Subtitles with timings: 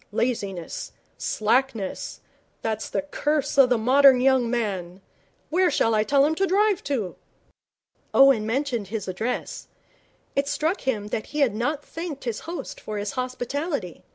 [0.11, 2.21] 'Laziness slackness
[2.63, 4.99] that's the curse of the modern young man.
[5.51, 7.17] Where shall I tell him to drive to?'
[8.11, 9.67] Owen mentioned his address.
[10.35, 14.01] It struck him that he had not thanked his host for his hospitality.